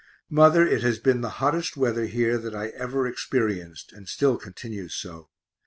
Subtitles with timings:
[0.31, 4.95] Mother, it has been the hottest weather here that I ever experienced, and still continues
[4.95, 5.29] so.